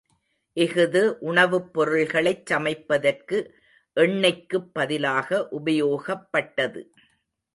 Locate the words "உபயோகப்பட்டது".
5.51-6.81